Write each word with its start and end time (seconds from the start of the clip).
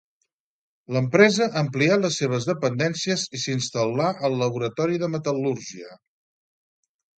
L'empresa 0.95 1.47
amplià 1.61 1.97
les 2.05 2.17
seves 2.21 2.47
dependències 2.53 3.27
i 3.39 3.43
s'instal·là 3.43 4.09
al 4.31 4.41
Laboratori 4.47 5.01
de 5.07 5.13
Metal·lúrgia. 5.19 5.95